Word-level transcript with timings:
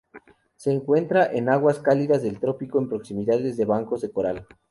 Se 0.55 0.71
encuentra 0.71 1.31
en 1.31 1.47
aguas 1.47 1.77
cálidas 1.77 2.23
del 2.23 2.39
trópico, 2.39 2.79
en 2.79 2.89
proximidades 2.89 3.55
de 3.55 3.65
bancos 3.65 4.01
de 4.01 4.09
coral. 4.11 4.47